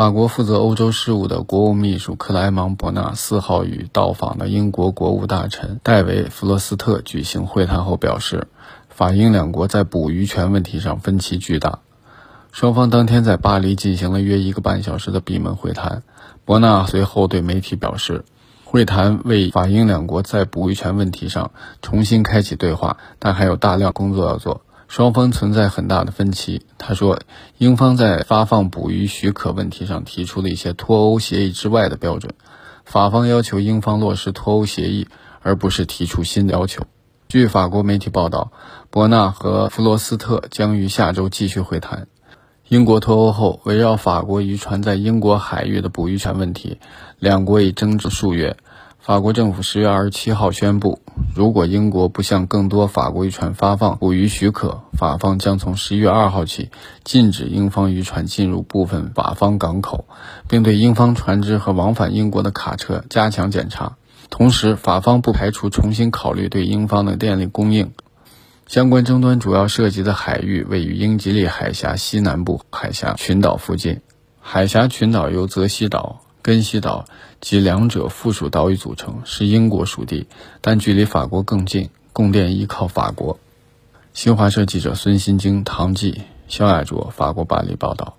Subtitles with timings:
[0.00, 8.48] 法国负责欧洲事务的国务秘书克莱芒·伯纳四号与到访的英国国务大臣戴维·弗罗斯特举行会谈后表示，
[8.88, 11.80] 法英两国在捕鱼权问题上分歧巨大。
[12.50, 16.02] 双方当天在巴黎进行了约一个半小时的闭门会谈。
[16.46, 18.24] 伯纳随后对媒体表示，
[18.64, 21.50] 会谈为法英两国在捕鱼权问题上
[21.82, 24.62] 重新开启对话，但还有大量工作要做。
[24.90, 26.66] 双方存在很大的分歧。
[26.76, 27.20] 他说，
[27.58, 32.34] 英方在发放捕鱼许可问题上提出了一些脱欧协议之外的标准，
[32.84, 35.06] 法方要求英方落实脱欧协议，
[35.42, 36.82] 而不是提出新的要求。
[37.28, 38.50] 据法国媒体报道，
[38.90, 42.08] 伯纳和弗罗斯特将于下周继续会谈。
[42.66, 46.78] 英国脱欧后，围绕法国渔船在英国海域的捕鱼权问题，
[47.20, 48.56] 两国已争执数月。
[48.98, 51.00] 法国政府十月二十七号宣布，
[51.32, 56.70] 如果英国不向更多法国渔船发放捕鱼许可，法方将从十一月二号起
[57.04, 60.06] 禁止英方渔船进入部分法方港口，
[60.48, 63.96] 并对英方船只和往返英国的卡车加强检查。
[64.28, 67.92] 同时，法方不排除重新考虑对英方的电力供应。
[68.66, 74.00] 相关争端主要涉及的海域位于英吉利海峡西南部海峡群岛附近。
[74.40, 76.20] 海峡群岛由泽西岛。
[76.42, 77.04] 根西岛
[77.40, 80.26] 及两者附属岛屿组成，是英国属地，
[80.60, 83.38] 但距离法国更近，供电依靠法国。
[84.12, 88.16] 新华社记者孙新京、唐继、肖亚卓，法国巴黎报道。